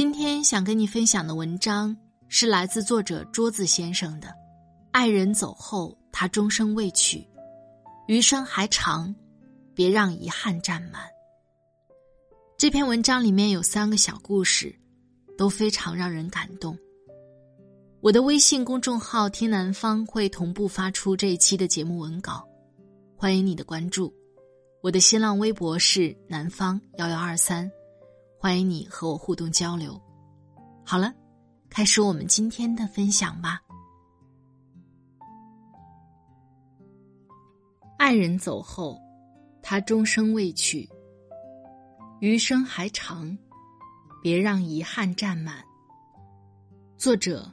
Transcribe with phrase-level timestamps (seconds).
[0.00, 1.94] 今天想跟你分享的文章
[2.26, 4.28] 是来自作者桌子先生的
[4.92, 7.22] 《爱人走后，他终生未娶，
[8.06, 9.14] 余生还长，
[9.74, 11.02] 别让遗憾占满》。
[12.56, 14.74] 这篇文章里面有三个小故事，
[15.36, 16.74] 都非常让人感动。
[18.00, 22.42] 我的微信公众号“听南方”会同步发出这一期的节目文稿，
[23.18, 24.10] 欢迎你的关注。
[24.82, 27.70] 我的新浪微博是南方幺幺二三。
[28.42, 30.00] 欢迎你和我互动交流。
[30.82, 31.12] 好了，
[31.68, 33.60] 开始我们今天的分享吧。
[37.98, 38.98] 爱人走后，
[39.62, 40.88] 他终生未娶，
[42.20, 43.36] 余生还长，
[44.22, 45.62] 别让遗憾占满。
[46.96, 47.46] 作者：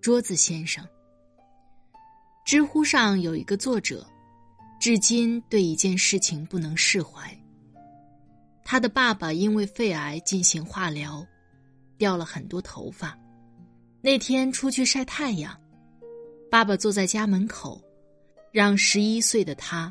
[0.00, 0.86] 桌子先生。
[2.44, 4.06] 知乎上有一个作者，
[4.78, 7.36] 至今对一件事情不能释怀。
[8.70, 11.26] 他的爸爸因为肺癌进行化疗，
[11.96, 13.18] 掉了很多头发。
[14.02, 15.58] 那天出去晒太阳，
[16.50, 17.82] 爸爸坐在家门口，
[18.52, 19.90] 让十一岁的他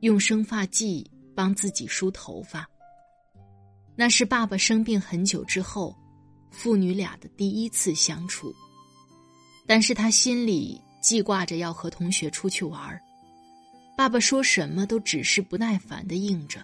[0.00, 2.68] 用生发剂帮自己梳头发。
[3.96, 5.96] 那是爸爸生病很久之后，
[6.50, 8.54] 父女俩的第一次相处。
[9.66, 13.00] 但是他心里记挂着要和同学出去玩儿，
[13.96, 16.62] 爸爸说什么都只是不耐烦的应着。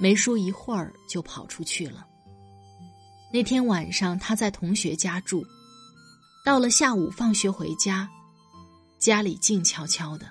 [0.00, 2.06] 没说一会儿就跑出去了。
[3.30, 5.46] 那天晚上他在同学家住，
[6.42, 8.08] 到了下午放学回家，
[8.98, 10.26] 家里静悄悄的。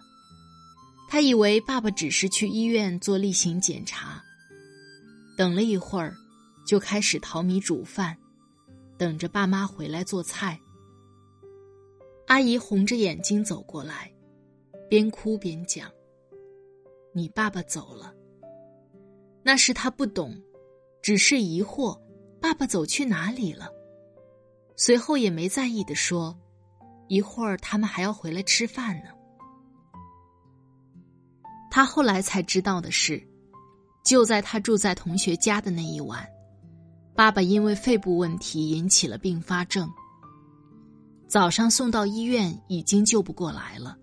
[1.07, 4.21] 他以为爸爸只是去医院做例行检查。
[5.37, 6.15] 等了一会儿，
[6.65, 8.17] 就开始淘米煮饭，
[8.97, 10.59] 等着爸妈回来做菜。
[12.27, 14.11] 阿姨红着眼睛走过来，
[14.89, 15.89] 边哭边讲
[17.13, 18.13] ：“你爸爸走了。”
[19.49, 20.39] 那时他不懂，
[21.01, 21.99] 只是疑惑，
[22.39, 23.67] 爸爸走去哪里了？
[24.75, 26.37] 随后也没在意的说
[27.09, 29.09] ：“一会儿他们还要回来吃饭呢。”
[31.71, 33.27] 他后来才知道的是，
[34.05, 36.23] 就在他住在同学家的那一晚，
[37.15, 39.89] 爸爸因为肺部问题引起了并发症。
[41.27, 43.97] 早上送到医院已经救不过来了，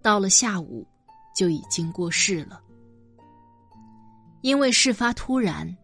[0.00, 0.86] 到了下午
[1.34, 2.60] 就已经过世了。
[4.44, 5.74] 因为事发突然，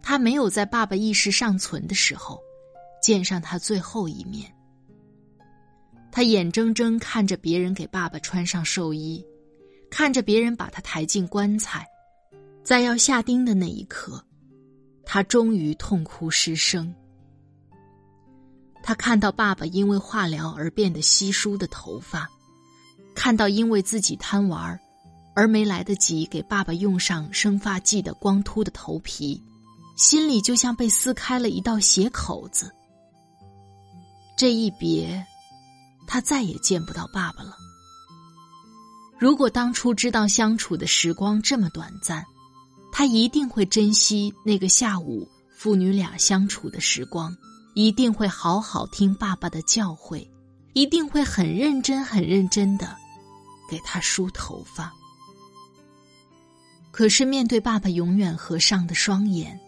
[0.00, 2.40] 他没有在爸爸意识尚存的时候
[3.02, 4.48] 见上他最后一面。
[6.12, 9.26] 他眼睁睁看着别人给爸爸穿上寿衣，
[9.90, 11.84] 看着别人把他抬进棺材，
[12.62, 14.24] 在要下钉的那一刻，
[15.04, 16.94] 他终于痛哭失声。
[18.80, 22.30] 他看到爸爸因为化疗而变得稀疏的头发，
[23.12, 24.78] 看到因为自己贪玩儿。
[25.34, 29.42] 而没来得及给爸爸用上生发剂的光秃的头皮，
[29.96, 32.72] 心里就像被撕开了一道血口子。
[34.36, 35.24] 这一别，
[36.06, 37.56] 他再也见不到爸爸了。
[39.18, 42.24] 如果当初知道相处的时光这么短暂，
[42.92, 47.36] 他一定会珍惜那个下午父女俩相处的时光，
[47.74, 50.28] 一定会好好听爸爸的教诲，
[50.74, 52.96] 一定会很认真、很认真的
[53.70, 54.92] 给他梳头发。
[56.96, 59.58] 可是面对爸爸永远合上的双眼，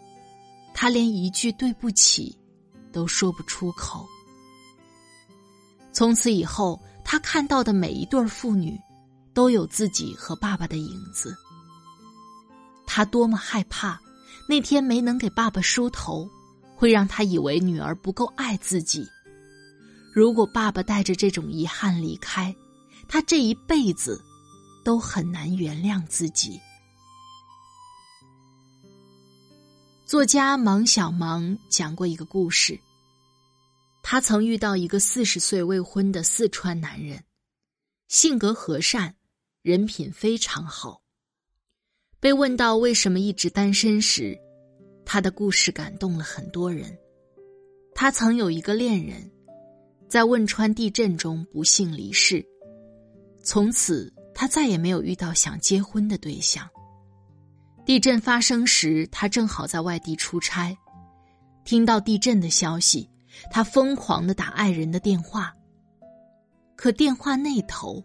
[0.72, 2.38] 他连一句对不起
[2.92, 4.06] 都说不出口。
[5.92, 8.80] 从此以后，他看到的每一对父女，
[9.34, 11.36] 都有自己和爸爸的影子。
[12.86, 14.00] 他多么害怕，
[14.48, 16.30] 那天没能给爸爸梳头，
[16.76, 19.04] 会让他以为女儿不够爱自己。
[20.12, 22.54] 如果爸爸带着这种遗憾离开，
[23.08, 24.22] 他这一辈子
[24.84, 26.60] 都很难原谅自己。
[30.06, 32.78] 作家芒小芒讲过一个故事。
[34.04, 37.20] 他曾遇到一个四十岁未婚的四川男人，
[38.06, 39.16] 性格和善，
[39.62, 41.02] 人品非常好。
[42.20, 44.38] 被问到为什么一直单身时，
[45.04, 46.96] 他的故事感动了很多人。
[47.92, 49.28] 他曾有一个恋人，
[50.08, 52.46] 在汶川地震中不幸离世，
[53.42, 56.70] 从此他再也没有遇到想结婚的对象。
[57.86, 60.76] 地震发生时，他正好在外地出差，
[61.64, 63.08] 听到地震的消息，
[63.48, 65.54] 他疯狂的打爱人的电话。
[66.74, 68.02] 可电话那头，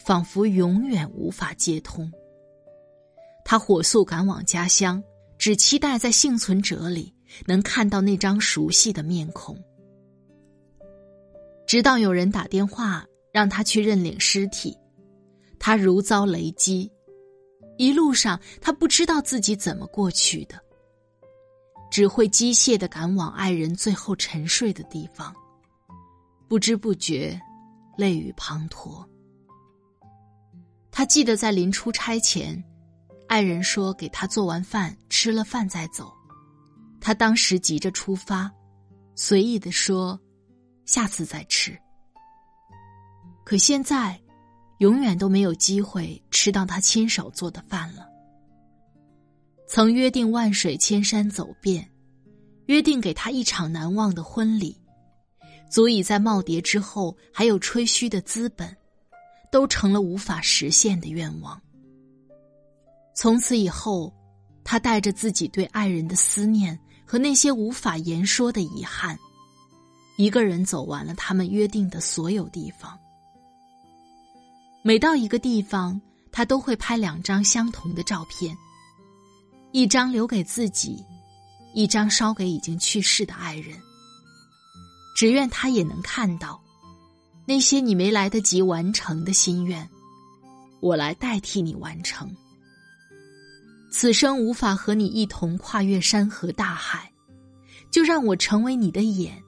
[0.00, 2.10] 仿佛永远无法接通。
[3.44, 5.00] 他火速赶往家乡，
[5.38, 7.14] 只期待在幸存者里
[7.46, 9.56] 能看到那张熟悉的面孔。
[11.68, 14.76] 直到有人打电话让他去认领尸体，
[15.60, 16.90] 他如遭雷击。
[17.80, 20.60] 一路上，他不知道自己怎么过去的，
[21.90, 25.34] 只会机械的赶往爱人最后沉睡的地方，
[26.46, 27.40] 不知不觉，
[27.96, 29.02] 泪雨滂沱。
[30.90, 32.62] 他记得在临出差前，
[33.28, 36.12] 爱人说给他做完饭，吃了饭再走。
[37.00, 38.52] 他当时急着出发，
[39.14, 40.20] 随意的说
[40.84, 41.74] ：“下次再吃。”
[43.42, 44.20] 可现在。
[44.80, 48.08] 永远都没有机会吃到他亲手做的饭了。
[49.68, 51.86] 曾约定万水千山走遍，
[52.64, 54.74] 约定给他一场难忘的婚礼，
[55.70, 58.74] 足以在耄耋之后还有吹嘘的资本，
[59.52, 61.60] 都成了无法实现的愿望。
[63.14, 64.10] 从此以后，
[64.64, 69.18] 他带着自己对爱人的思念和那些无法言说的遗憾，
[70.16, 72.98] 一个人走完了他们约定的所有地方。
[74.82, 76.00] 每到一个地方，
[76.32, 78.56] 他都会拍两张相同的照片，
[79.72, 81.04] 一张留给自己，
[81.74, 83.78] 一张烧给已经去世的爱人。
[85.14, 86.58] 只愿他也能看到，
[87.44, 89.86] 那些你没来得及完成的心愿，
[90.80, 92.34] 我来代替你完成。
[93.92, 97.12] 此生无法和你一同跨越山河大海，
[97.90, 99.42] 就让我成为你的眼，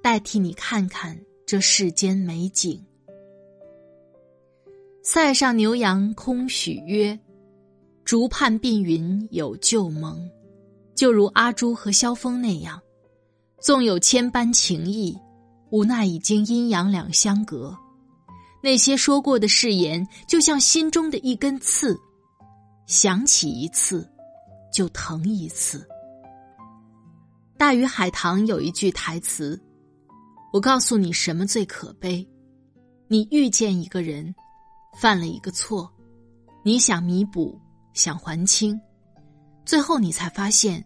[0.00, 2.80] 代替你看看这世间美景。
[5.06, 7.16] 塞上牛羊空许约，
[8.06, 10.18] 竹畔鬓云有旧盟。
[10.96, 12.80] 就如阿朱和萧峰那样，
[13.60, 15.14] 纵有千般情意，
[15.70, 17.76] 无奈已经阴阳两相隔。
[18.62, 21.94] 那些说过的誓言，就像心中的一根刺，
[22.86, 24.10] 想起一次，
[24.72, 25.80] 就疼一次。
[27.58, 29.62] 《大鱼海棠》有一句台词
[30.50, 32.26] ：“我告诉你什么最可悲？
[33.06, 34.34] 你遇见一个人。”
[34.94, 35.92] 犯了一个错，
[36.62, 37.60] 你想弥补，
[37.92, 38.80] 想还清，
[39.64, 40.84] 最后你才发现，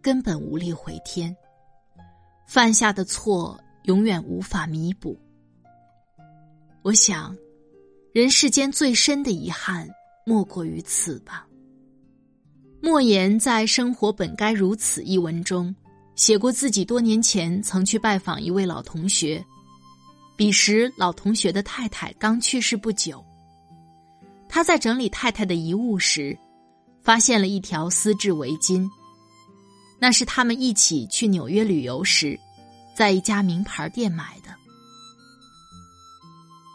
[0.00, 1.34] 根本无力回天。
[2.46, 5.18] 犯下的错永远无法弥补。
[6.82, 7.36] 我想，
[8.12, 9.88] 人世间最深的遗憾，
[10.24, 11.46] 莫过于此吧。
[12.80, 15.74] 莫言在《生活本该如此》一文中，
[16.14, 19.44] 写过自己多年前曾去拜访一位老同学，
[20.36, 23.22] 彼时老同学的太太刚去世不久。
[24.48, 26.36] 他在整理太太的遗物时，
[27.02, 28.88] 发现了一条丝质围巾。
[30.00, 32.38] 那是他们一起去纽约旅游时，
[32.96, 34.54] 在一家名牌店买的。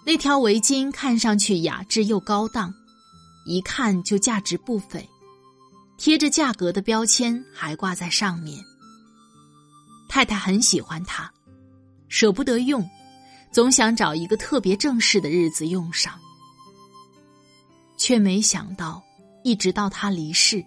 [0.06, 2.74] 那条围巾看上去雅致又高档，
[3.46, 5.10] 一看就价值不菲，
[5.98, 8.62] 贴着价格的标签还挂在上面。
[10.10, 11.32] 太太很喜欢它，
[12.10, 12.88] 舍不得用，
[13.52, 16.20] 总想找一个特别正式的日子用上。
[18.04, 19.02] 却没想到，
[19.46, 20.62] 一直到他离世，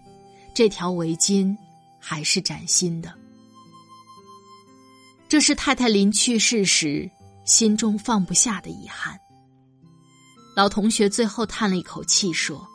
[0.55, 1.55] 这条围巾
[1.99, 3.13] 还是崭新的。
[5.29, 7.07] 这是太太临去世时
[7.45, 9.15] 心中放不下的遗憾。
[10.55, 12.67] 老同学最后叹了一口气说：“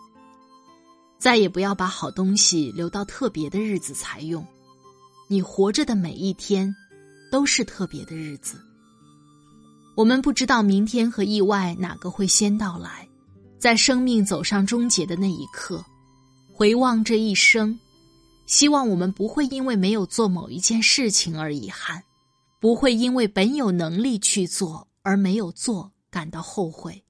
[1.19, 4.47] 再也不要把好东西留到特别的日子才用，
[5.29, 6.73] 你活着的每一天，
[7.33, 8.61] 都是特别的日子。
[9.97, 13.09] 我们不知道明天和意外哪个会先到来。”
[13.63, 15.85] 在生命走上终结的那一刻，
[16.53, 17.79] 回望这一生，
[18.45, 22.03] 希望我们不会因为没有做某一件事情而遗憾，
[22.59, 27.05] 不会因为本有能力去做而没有做感到后悔，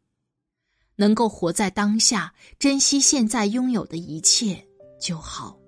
[0.95, 4.63] 能够活在当下，珍惜现在拥有的一切
[5.01, 5.59] 就好。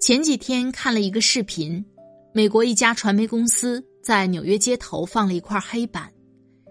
[0.00, 1.84] 前几天看了一个视频，
[2.32, 6.12] 美国一家传媒公司在纽约街头放了一块黑板，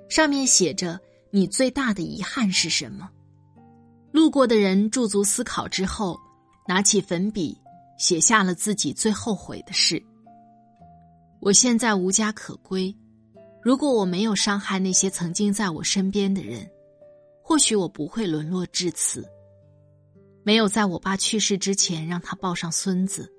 [0.08, 0.98] 上面写着。
[1.36, 3.10] 你最大的遗憾是什么？
[4.14, 6.18] 路过的人驻足思考之后，
[6.66, 7.60] 拿起粉笔
[7.98, 10.02] 写下了自己最后悔的事。
[11.42, 12.96] 我现在无家可归，
[13.62, 16.66] 如果我没有伤害那些曾经在我身边的人，
[17.44, 19.30] 或许我不会沦落至此。
[20.42, 23.30] 没有在我爸去世之前让他抱上孙子，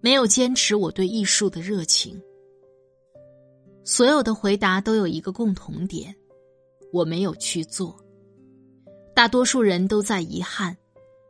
[0.00, 2.20] 没有坚持我对艺术的热情。
[3.84, 6.12] 所有的回答都有一个共同点：
[6.94, 7.98] 我没有去做。
[9.16, 10.76] 大多数人都在遗憾，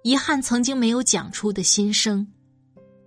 [0.02, 2.26] 遗憾曾经没有讲出的心声，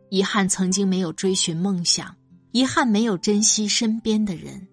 [0.10, 2.16] 遗憾曾经没有追寻梦想，
[2.54, 4.68] 遗憾没有珍惜身边的人。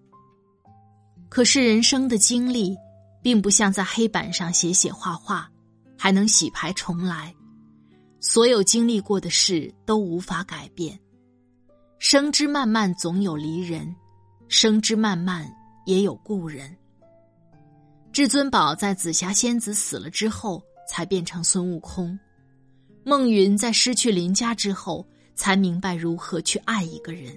[1.29, 2.75] 可是人生的经历，
[3.23, 5.51] 并不像在黑板上写写画画，
[5.99, 7.35] 还能洗牌重来。
[8.19, 10.99] 所有经历过的事都无法改变。
[11.99, 13.95] 生之漫漫，总有离人。
[14.49, 15.47] 生之漫漫，
[15.85, 16.75] 也有故人。
[18.15, 22.17] 至尊宝在紫霞仙子死了之后，才变成孙悟空；
[23.03, 25.05] 孟云在失去林家之后，
[25.35, 27.37] 才明白如何去爱一个人。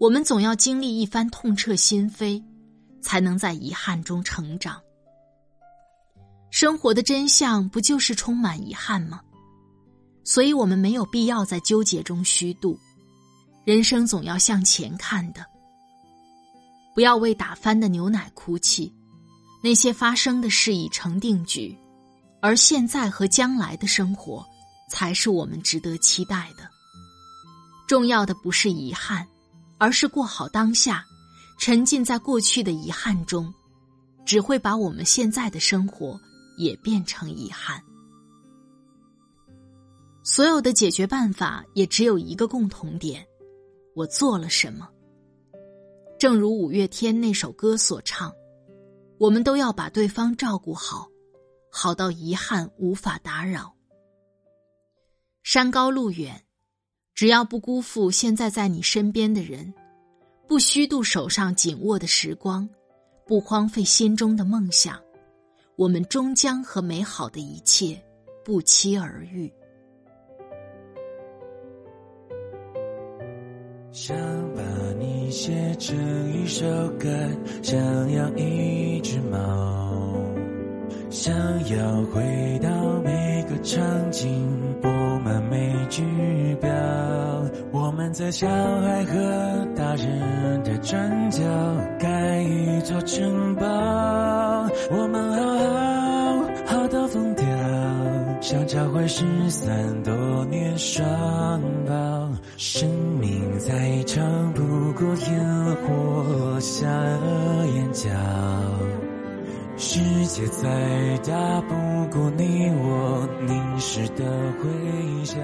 [0.00, 2.42] 我们总要经历一番痛彻心扉，
[3.00, 4.82] 才能在遗憾中成长。
[6.50, 9.20] 生活的真相不就是充满遗憾吗？
[10.24, 12.76] 所以我们没有必要在纠结中虚度，
[13.64, 15.46] 人生总要向前看的。
[16.92, 18.92] 不要为打翻的牛奶哭泣，
[19.62, 21.76] 那些发生的事已成定局，
[22.40, 24.44] 而现在和将来的生活，
[24.88, 26.68] 才是我们值得期待的。
[27.86, 29.26] 重要的不是遗憾，
[29.78, 31.04] 而是过好当下。
[31.58, 33.52] 沉浸在过去的遗憾中，
[34.24, 36.18] 只会把我们现在的生活
[36.56, 37.78] 也变成遗憾。
[40.22, 43.22] 所有的解决办法也只有一个共同点：
[43.94, 44.88] 我做了什么。
[46.18, 48.32] 正如五月天那首歌所唱，
[49.20, 51.06] 我们都要把对方照顾好，
[51.70, 53.74] 好到遗憾无法打扰。
[55.42, 56.42] 山高路远，
[57.14, 59.74] 只要不辜负现在在你身边的人，
[60.48, 62.66] 不虚度手上紧握的时光，
[63.26, 64.98] 不荒废心中的梦想，
[65.76, 68.02] 我们终将和美好的一切
[68.42, 69.52] 不期而遇。
[73.92, 74.16] 想
[74.54, 74.62] 把
[75.00, 75.96] 你写成
[76.32, 77.08] 一首歌，
[77.60, 77.76] 想
[78.12, 80.14] 养一只猫，
[81.10, 82.70] 想要回到
[83.02, 83.82] 每个场
[84.12, 84.48] 景，
[84.80, 84.88] 布
[85.24, 86.04] 满每句
[86.60, 86.70] 表。
[87.72, 91.42] 我们在小孩和大人的转角，
[91.98, 93.66] 盖一座城堡。
[94.92, 95.29] 我们
[98.50, 101.06] 想找回失散多年双
[101.86, 102.32] 胞。
[102.56, 102.90] 生
[103.20, 106.84] 命再长不过烟火下
[107.72, 108.10] 眼角，
[109.76, 111.76] 世界再大不
[112.08, 114.24] 过你我凝视的
[114.64, 115.36] 微笑。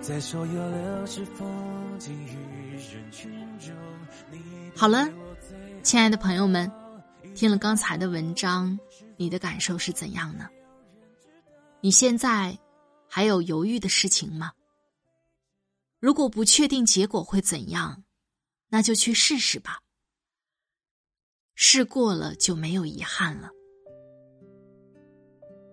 [0.00, 1.44] 在所有流逝风
[1.98, 3.28] 景与人群
[3.58, 3.74] 中，
[4.76, 5.08] 好了，
[5.82, 6.70] 亲爱的朋友们，
[7.34, 8.78] 听了刚才的文章，
[9.16, 10.46] 你的感受是怎样呢？
[11.84, 12.58] 你现在
[13.10, 14.52] 还有犹豫的事情吗？
[16.00, 18.02] 如果不确定结果会怎样，
[18.70, 19.80] 那就去试试吧。
[21.54, 23.50] 试过了就没有遗憾了。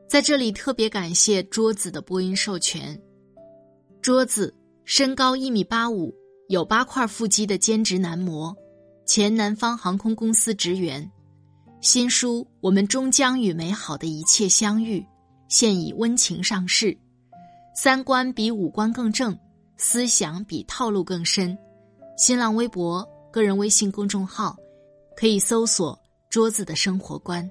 [0.09, 3.01] 在这里特别感谢桌子的播音授权。
[4.01, 4.53] 桌子
[4.83, 6.13] 身高一米八五，
[6.49, 8.53] 有八块腹肌的兼职男模，
[9.05, 11.09] 前南方航空公司职员。
[11.79, 14.99] 新书《我们终将与美好的一切相遇》，
[15.51, 16.97] 现已温情上市。
[17.75, 19.37] 三观比五官更正。
[19.83, 21.57] 思想比套路更深，
[22.15, 24.55] 新浪微博、个人微信公众号
[25.15, 27.49] 可以搜索“桌子的生活观”。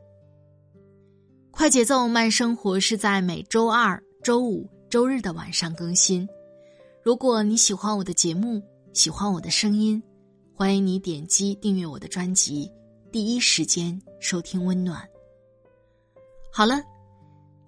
[1.50, 6.24] 快节奏慢生活是在每周二、周五、周日的晚上更新。
[7.02, 10.00] 如果你喜欢我的节目，喜欢我的声音，
[10.54, 12.70] 欢迎你点击订阅我的专辑，
[13.10, 15.02] 第一时间收听温暖。
[16.52, 16.80] 好了，